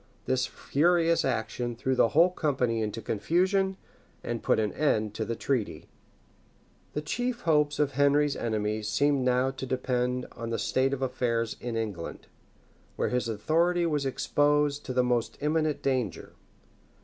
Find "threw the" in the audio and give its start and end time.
1.75-2.07